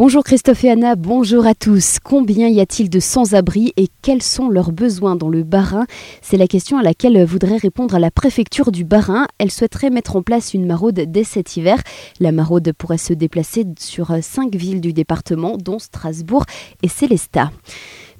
Bonjour 0.00 0.24
Christophe 0.24 0.64
et 0.64 0.70
Anna, 0.70 0.96
bonjour 0.96 1.46
à 1.46 1.54
tous. 1.54 1.98
Combien 2.02 2.48
y 2.48 2.62
a-t-il 2.62 2.88
de 2.88 3.00
sans-abri 3.00 3.74
et 3.76 3.88
quels 4.00 4.22
sont 4.22 4.48
leurs 4.48 4.72
besoins 4.72 5.14
dans 5.14 5.28
le 5.28 5.42
Bas-Rhin? 5.42 5.84
C'est 6.22 6.38
la 6.38 6.46
question 6.46 6.78
à 6.78 6.82
laquelle 6.82 7.22
voudrait 7.22 7.58
répondre 7.58 7.98
la 7.98 8.10
préfecture 8.10 8.72
du 8.72 8.82
Bas-Rhin. 8.82 9.26
Elle 9.36 9.50
souhaiterait 9.50 9.90
mettre 9.90 10.16
en 10.16 10.22
place 10.22 10.54
une 10.54 10.64
maraude 10.64 11.04
dès 11.06 11.22
cet 11.22 11.58
hiver. 11.58 11.82
La 12.18 12.32
maraude 12.32 12.72
pourrait 12.72 12.96
se 12.96 13.12
déplacer 13.12 13.66
sur 13.78 14.10
cinq 14.22 14.54
villes 14.54 14.80
du 14.80 14.94
département, 14.94 15.58
dont 15.58 15.78
Strasbourg 15.78 16.46
et 16.82 16.88
Célestat. 16.88 17.50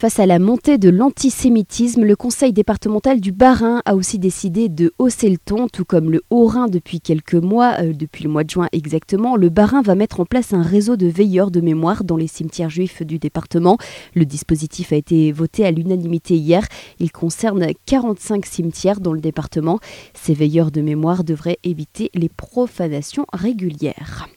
Face 0.00 0.18
à 0.18 0.24
la 0.24 0.38
montée 0.38 0.78
de 0.78 0.88
l'antisémitisme, 0.88 2.04
le 2.04 2.16
conseil 2.16 2.54
départemental 2.54 3.20
du 3.20 3.32
Bas-Rhin 3.32 3.82
a 3.84 3.94
aussi 3.94 4.18
décidé 4.18 4.70
de 4.70 4.94
hausser 4.98 5.28
le 5.28 5.36
ton, 5.36 5.68
tout 5.68 5.84
comme 5.84 6.10
le 6.10 6.22
Haut-Rhin 6.30 6.68
depuis 6.68 7.02
quelques 7.02 7.34
mois, 7.34 7.74
euh, 7.80 7.92
depuis 7.92 8.24
le 8.24 8.30
mois 8.30 8.42
de 8.42 8.48
juin 8.48 8.68
exactement. 8.72 9.36
Le 9.36 9.50
Bas-Rhin 9.50 9.82
va 9.82 9.94
mettre 9.94 10.20
en 10.20 10.24
place 10.24 10.54
un 10.54 10.62
réseau 10.62 10.96
de 10.96 11.06
veilleurs 11.06 11.50
de 11.50 11.60
mémoire 11.60 12.02
dans 12.02 12.16
les 12.16 12.28
cimetières 12.28 12.70
juifs 12.70 13.02
du 13.02 13.18
département. 13.18 13.76
Le 14.14 14.24
dispositif 14.24 14.90
a 14.94 14.96
été 14.96 15.32
voté 15.32 15.66
à 15.66 15.70
l'unanimité 15.70 16.34
hier. 16.34 16.66
Il 16.98 17.12
concerne 17.12 17.66
45 17.84 18.46
cimetières 18.46 19.00
dans 19.00 19.12
le 19.12 19.20
département. 19.20 19.80
Ces 20.14 20.32
veilleurs 20.32 20.70
de 20.70 20.80
mémoire 20.80 21.24
devraient 21.24 21.58
éviter 21.62 22.10
les 22.14 22.30
profanations 22.30 23.26
régulières. 23.34 24.30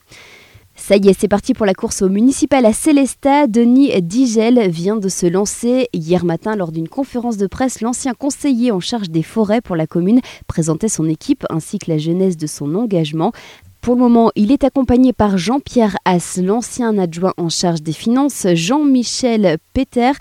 Ça 0.86 0.96
y 0.96 1.08
est, 1.08 1.18
c'est 1.18 1.28
parti 1.28 1.54
pour 1.54 1.64
la 1.64 1.72
course 1.72 2.02
au 2.02 2.10
municipal 2.10 2.66
à 2.66 2.74
Célestat. 2.74 3.46
Denis 3.46 4.02
Digel 4.02 4.68
vient 4.68 4.96
de 4.96 5.08
se 5.08 5.24
lancer. 5.24 5.88
Hier 5.94 6.26
matin, 6.26 6.56
lors 6.56 6.72
d'une 6.72 6.90
conférence 6.90 7.38
de 7.38 7.46
presse, 7.46 7.80
l'ancien 7.80 8.12
conseiller 8.12 8.70
en 8.70 8.80
charge 8.80 9.08
des 9.08 9.22
forêts 9.22 9.62
pour 9.62 9.76
la 9.76 9.86
commune 9.86 10.20
présentait 10.46 10.90
son 10.90 11.08
équipe 11.08 11.46
ainsi 11.48 11.78
que 11.78 11.90
la 11.90 11.96
jeunesse 11.96 12.36
de 12.36 12.46
son 12.46 12.74
engagement. 12.74 13.32
Pour 13.80 13.94
le 13.94 14.02
moment, 14.02 14.30
il 14.36 14.52
est 14.52 14.62
accompagné 14.62 15.14
par 15.14 15.38
Jean-Pierre 15.38 15.96
Haas, 16.04 16.38
l'ancien 16.42 16.98
adjoint 16.98 17.32
en 17.38 17.48
charge 17.48 17.80
des 17.80 17.94
finances, 17.94 18.46
Jean-Michel 18.52 19.56
Peter, 19.72 20.12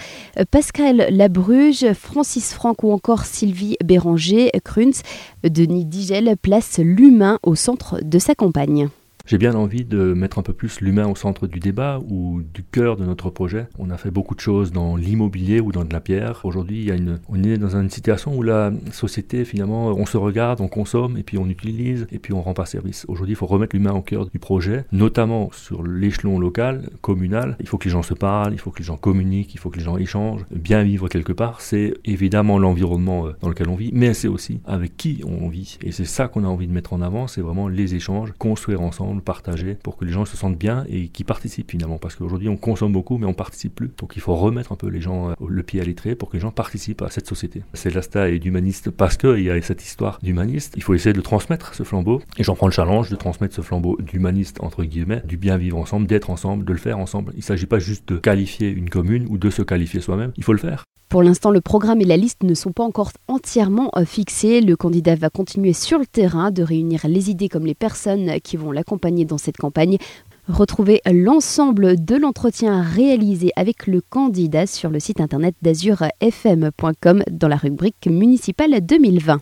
Pascal 0.49 1.07
Labruge, 1.09 1.91
Francis 1.91 2.53
Franck 2.53 2.83
ou 2.83 2.93
encore 2.93 3.25
Sylvie 3.25 3.75
Béranger, 3.83 4.49
Krunz. 4.63 5.01
Denis 5.43 5.83
Digel 5.83 6.37
place 6.41 6.79
l'humain 6.79 7.37
au 7.43 7.55
centre 7.55 7.99
de 8.01 8.17
sa 8.17 8.33
campagne. 8.33 8.87
J'ai 9.25 9.37
bien 9.37 9.55
envie 9.55 9.85
de 9.85 10.13
mettre 10.13 10.37
un 10.37 10.41
peu 10.41 10.51
plus 10.51 10.81
l'humain 10.81 11.07
au 11.07 11.15
centre 11.15 11.47
du 11.47 11.59
débat 11.59 12.01
ou 12.09 12.41
du 12.53 12.61
cœur 12.61 12.97
de 12.97 13.05
notre 13.05 13.29
projet. 13.29 13.67
On 13.79 13.89
a 13.89 13.95
fait 13.95 14.11
beaucoup 14.11 14.35
de 14.35 14.41
choses 14.41 14.73
dans 14.73 14.97
l'immobilier 14.97 15.61
ou 15.61 15.71
dans 15.71 15.85
de 15.85 15.93
la 15.93 16.01
pierre. 16.01 16.41
Aujourd'hui, 16.43 16.79
il 16.79 16.83
y 16.83 16.91
a 16.91 16.95
une, 16.95 17.21
on 17.29 17.41
est 17.41 17.57
dans 17.57 17.77
une 17.77 17.89
situation 17.89 18.35
où 18.35 18.43
la 18.43 18.73
société, 18.91 19.45
finalement, 19.45 19.87
on 19.87 20.05
se 20.05 20.17
regarde, 20.17 20.59
on 20.59 20.67
consomme 20.67 21.15
et 21.15 21.23
puis 21.23 21.37
on 21.37 21.47
utilise 21.47 22.05
et 22.11 22.19
puis 22.19 22.33
on 22.33 22.41
rend 22.41 22.53
pas 22.53 22.65
service. 22.65 23.05
Aujourd'hui, 23.07 23.31
il 23.31 23.37
faut 23.37 23.45
remettre 23.45 23.77
l'humain 23.77 23.93
au 23.93 24.01
cœur 24.01 24.25
du 24.25 24.39
projet, 24.39 24.83
notamment 24.91 25.49
sur 25.53 25.83
l'échelon 25.83 26.37
local, 26.37 26.89
communal. 26.99 27.55
Il 27.61 27.67
faut 27.69 27.77
que 27.77 27.85
les 27.85 27.91
gens 27.91 28.03
se 28.03 28.13
parlent, 28.13 28.51
il 28.51 28.59
faut 28.59 28.71
que 28.71 28.79
les 28.79 28.85
gens 28.85 28.97
communiquent, 28.97 29.53
il 29.53 29.57
faut 29.57 29.69
que 29.69 29.77
les 29.77 29.85
gens 29.85 29.95
échangent. 29.95 30.45
Bien 30.51 30.83
vivre 30.83 31.07
quelque 31.07 31.31
part, 31.31 31.61
c'est 31.61 31.93
évidemment 32.03 32.59
l'environnement 32.59 33.27
euh, 33.27 33.31
dans 33.39 33.47
lequel 33.47 33.69
on 33.69 33.75
vit, 33.75 33.91
mais 33.93 34.13
c'est 34.13 34.27
aussi 34.27 34.59
avec 34.65 34.97
qui 34.97 35.23
on 35.25 35.47
vit. 35.47 35.77
Et 35.81 35.93
c'est 35.93 36.03
ça 36.03 36.27
qu'on 36.27 36.43
a 36.43 36.47
envie 36.47 36.67
de 36.67 36.73
mettre 36.73 36.91
en 36.91 37.01
avant, 37.01 37.27
c'est 37.27 37.39
vraiment 37.39 37.69
les 37.69 37.95
échanges, 37.95 38.33
construire 38.37 38.81
ensemble 38.81 39.12
partager 39.21 39.75
pour 39.75 39.97
que 39.97 40.05
les 40.05 40.11
gens 40.11 40.25
se 40.25 40.37
sentent 40.37 40.57
bien 40.57 40.85
et 40.89 41.07
qui 41.07 41.23
participent 41.23 41.71
finalement. 41.71 41.97
Parce 41.97 42.15
qu'aujourd'hui, 42.15 42.49
on 42.49 42.57
consomme 42.57 42.91
beaucoup, 42.91 43.17
mais 43.17 43.25
on 43.25 43.33
participe 43.33 43.75
plus. 43.75 43.91
Donc 43.97 44.13
il 44.15 44.21
faut 44.21 44.35
remettre 44.35 44.71
un 44.71 44.75
peu 44.75 44.87
les 44.87 45.01
gens 45.01 45.29
euh, 45.29 45.33
le 45.47 45.63
pied 45.63 45.81
à 45.81 45.83
l'étrier 45.83 46.15
pour 46.15 46.29
que 46.29 46.37
les 46.37 46.41
gens 46.41 46.51
participent 46.51 47.01
à 47.01 47.09
cette 47.09 47.27
société. 47.27 47.63
Célesta 47.73 48.29
est 48.29 48.43
humaniste 48.43 48.89
parce 48.91 49.17
qu'il 49.17 49.41
y 49.41 49.49
a 49.49 49.61
cette 49.61 49.83
histoire 49.83 50.19
d'humaniste. 50.21 50.73
Il 50.75 50.83
faut 50.83 50.93
essayer 50.93 51.13
de 51.13 51.21
transmettre 51.21 51.73
ce 51.73 51.83
flambeau. 51.83 52.21
Et 52.37 52.43
j'en 52.43 52.55
prends 52.55 52.67
le 52.67 52.73
challenge 52.73 53.09
de 53.09 53.15
transmettre 53.15 53.55
ce 53.55 53.61
flambeau 53.61 53.97
d'humaniste, 54.01 54.61
entre 54.61 54.83
guillemets, 54.83 55.21
du 55.25 55.37
bien 55.37 55.57
vivre 55.57 55.77
ensemble, 55.77 56.07
d'être 56.07 56.29
ensemble, 56.29 56.65
de 56.65 56.73
le 56.73 56.79
faire 56.79 56.99
ensemble. 56.99 57.31
Il 57.35 57.39
ne 57.39 57.43
s'agit 57.43 57.65
pas 57.65 57.79
juste 57.79 58.07
de 58.09 58.17
qualifier 58.17 58.69
une 58.69 58.89
commune 58.89 59.25
ou 59.29 59.37
de 59.37 59.49
se 59.49 59.61
qualifier 59.61 60.01
soi-même. 60.01 60.33
Il 60.37 60.43
faut 60.43 60.53
le 60.53 60.59
faire. 60.59 60.83
Pour 61.13 61.21
l'instant, 61.21 61.51
le 61.51 61.61
programme 61.61 62.01
et 62.01 62.05
la 62.05 62.17
liste 62.17 62.41
ne 62.41 62.55
sont 62.55 62.71
pas 62.71 62.81
encore 62.81 63.11
entièrement 63.27 63.91
euh, 63.95 64.03
fixés. 64.03 64.61
Le 64.61 64.75
candidat 64.75 65.13
va 65.13 65.29
continuer 65.29 65.71
sur 65.71 65.99
le 65.99 66.07
terrain 66.07 66.49
de 66.49 66.63
réunir 66.63 67.01
les 67.07 67.29
idées 67.29 67.49
comme 67.49 67.67
les 67.67 67.75
personnes 67.75 68.41
qui 68.43 68.57
vont 68.57 68.71
l'accompagner 68.71 69.23
dans 69.23 69.37
cette 69.37 69.57
campagne. 69.57 69.99
Retrouvez 70.47 71.01
l'ensemble 71.05 72.03
de 72.03 72.15
l'entretien 72.15 72.81
réalisé 72.81 73.51
avec 73.55 73.85
le 73.85 74.01
candidat 74.01 74.65
sur 74.65 74.89
le 74.89 74.99
site 74.99 75.21
internet 75.21 75.53
d'azurfm.com 75.61 77.21
dans 77.29 77.47
la 77.47 77.57
rubrique 77.57 78.07
municipale 78.07 78.83
2020. 78.83 79.39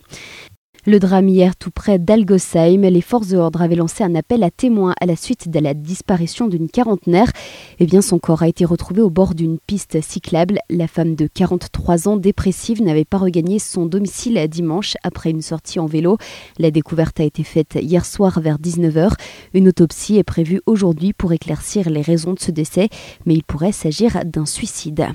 Le 0.87 0.97
drame 0.97 1.27
hier 1.27 1.55
tout 1.55 1.69
près 1.69 1.99
d'Algosheim, 1.99 2.81
les 2.81 3.01
forces 3.01 3.27
de 3.27 3.37
l'ordre 3.37 3.61
avaient 3.61 3.75
lancé 3.75 4.03
un 4.03 4.15
appel 4.15 4.41
à 4.41 4.49
témoins 4.49 4.95
à 4.99 5.05
la 5.05 5.15
suite 5.15 5.47
de 5.47 5.59
la 5.59 5.75
disparition 5.75 6.47
d'une 6.47 6.69
quarantenaire. 6.69 7.31
Eh 7.77 7.85
bien, 7.85 8.01
son 8.01 8.17
corps 8.17 8.41
a 8.41 8.47
été 8.47 8.65
retrouvé 8.65 9.03
au 9.03 9.11
bord 9.11 9.35
d'une 9.35 9.59
piste 9.59 10.01
cyclable. 10.01 10.57
La 10.71 10.87
femme 10.87 11.13
de 11.13 11.27
43 11.31 12.07
ans, 12.07 12.17
dépressive, 12.17 12.81
n'avait 12.81 13.05
pas 13.05 13.19
regagné 13.19 13.59
son 13.59 13.85
domicile 13.85 14.39
dimanche 14.47 14.95
après 15.03 15.29
une 15.29 15.43
sortie 15.43 15.79
en 15.79 15.85
vélo. 15.85 16.17
La 16.57 16.71
découverte 16.71 17.19
a 17.19 17.25
été 17.25 17.43
faite 17.43 17.77
hier 17.79 18.03
soir 18.03 18.39
vers 18.39 18.57
19h. 18.57 19.11
Une 19.53 19.67
autopsie 19.67 20.17
est 20.17 20.23
prévue 20.23 20.61
aujourd'hui 20.65 21.13
pour 21.13 21.31
éclaircir 21.31 21.91
les 21.91 22.01
raisons 22.01 22.33
de 22.33 22.39
ce 22.39 22.49
décès, 22.49 22.89
mais 23.27 23.35
il 23.35 23.43
pourrait 23.43 23.71
s'agir 23.71 24.21
d'un 24.25 24.47
suicide. 24.47 25.05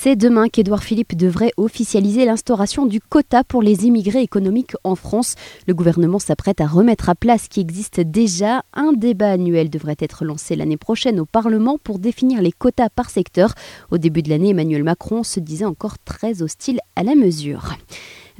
C'est 0.00 0.14
demain 0.14 0.48
qu'Édouard 0.48 0.84
Philippe 0.84 1.16
devrait 1.16 1.50
officialiser 1.56 2.24
l'instauration 2.24 2.86
du 2.86 3.00
quota 3.00 3.42
pour 3.42 3.62
les 3.62 3.84
immigrés 3.84 4.22
économiques 4.22 4.74
en 4.84 4.94
France. 4.94 5.34
Le 5.66 5.74
gouvernement 5.74 6.20
s'apprête 6.20 6.60
à 6.60 6.68
remettre 6.68 7.08
à 7.08 7.16
place 7.16 7.42
ce 7.42 7.48
qui 7.48 7.58
existe 7.58 7.98
déjà. 7.98 8.62
Un 8.74 8.92
débat 8.92 9.32
annuel 9.32 9.70
devrait 9.70 9.96
être 9.98 10.24
lancé 10.24 10.54
l'année 10.54 10.76
prochaine 10.76 11.18
au 11.18 11.26
Parlement 11.26 11.78
pour 11.82 11.98
définir 11.98 12.42
les 12.42 12.52
quotas 12.52 12.90
par 12.90 13.10
secteur. 13.10 13.54
Au 13.90 13.98
début 13.98 14.22
de 14.22 14.30
l'année, 14.30 14.50
Emmanuel 14.50 14.84
Macron 14.84 15.24
se 15.24 15.40
disait 15.40 15.64
encore 15.64 15.98
très 15.98 16.42
hostile 16.42 16.78
à 16.94 17.02
la 17.02 17.16
mesure. 17.16 17.74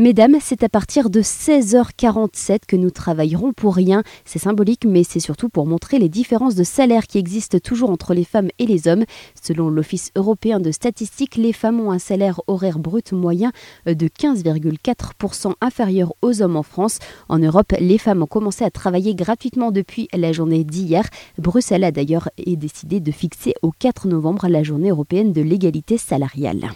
Mesdames, 0.01 0.37
c'est 0.41 0.63
à 0.63 0.69
partir 0.69 1.11
de 1.11 1.21
16h47 1.21 2.61
que 2.69 2.77
nous 2.77 2.93
travaillerons 2.93 3.53
pour 3.53 3.75
rien. 3.75 4.05
C'est 4.25 4.39
symbolique, 4.39 4.85
mais 4.85 5.03
c'est 5.03 5.19
surtout 5.19 5.49
pour 5.49 5.67
montrer 5.67 5.99
les 5.99 6.09
différences 6.09 6.55
de 6.55 6.63
salaire 6.63 7.09
qui 7.09 7.19
existent 7.19 7.59
toujours 7.59 7.91
entre 7.91 8.15
les 8.15 8.23
femmes 8.23 8.47
et 8.61 8.67
les 8.67 8.87
hommes. 8.87 9.05
Selon 9.43 9.69
l'Office 9.69 10.13
européen 10.15 10.61
de 10.61 10.71
statistiques, 10.71 11.35
les 11.35 11.53
femmes 11.53 11.81
ont 11.81 11.91
un 11.91 11.99
salaire 11.99 12.41
horaire 12.47 12.79
brut 12.79 13.11
moyen 13.11 13.51
de 13.87 14.07
15,4% 14.07 15.55
inférieur 15.61 16.13
aux 16.23 16.43
hommes 16.43 16.57
en 16.57 16.63
France. 16.63 17.01
En 17.29 17.41
Europe, 17.41 17.73
les 17.81 17.99
femmes 17.99 18.23
ont 18.23 18.27
commencé 18.27 18.65
à 18.65 18.71
travailler 18.71 19.17
gratuitement 19.17 19.73
depuis 19.73 20.07
la 20.15 20.31
journée 20.31 20.63
d'hier. 20.63 21.09
Bruxelles 21.39 21.83
a 21.83 21.91
d'ailleurs 21.91 22.29
décidé 22.47 23.01
de 23.01 23.11
fixer 23.11 23.55
au 23.63 23.73
4 23.73 24.07
novembre 24.07 24.47
la 24.47 24.63
journée 24.63 24.91
européenne 24.91 25.33
de 25.33 25.43
l'égalité 25.43 25.99
salariale. 25.99 26.71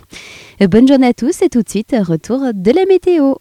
Bonne 0.68 0.86
journée 0.86 1.08
à 1.08 1.12
tous 1.12 1.42
et 1.42 1.48
tout 1.48 1.62
de 1.62 1.68
suite, 1.68 1.94
retour 1.98 2.38
de 2.54 2.70
la 2.70 2.86
météo. 2.86 3.34